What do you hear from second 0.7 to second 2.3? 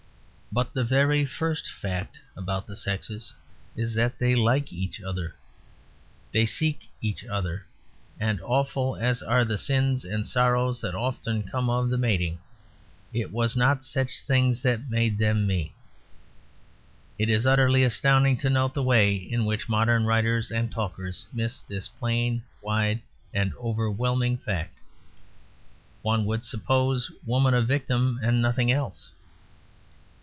the very first fact